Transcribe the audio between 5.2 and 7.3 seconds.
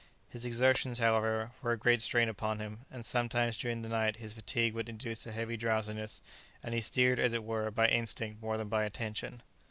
a heavy drowsiness, and he steered,